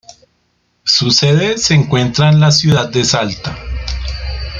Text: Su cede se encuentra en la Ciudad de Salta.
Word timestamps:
Su 0.83 1.11
cede 1.11 1.59
se 1.59 1.75
encuentra 1.75 2.29
en 2.29 2.39
la 2.39 2.49
Ciudad 2.51 2.89
de 2.89 3.03
Salta. 3.05 3.55